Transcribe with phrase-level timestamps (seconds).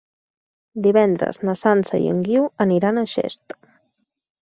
[0.87, 3.61] Divendres na Sança i en Guiu aniran a Xest.